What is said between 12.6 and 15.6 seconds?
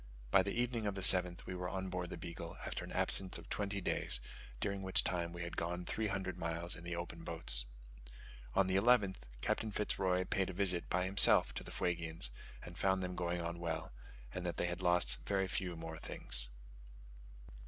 and found them going on well; and that they had lost very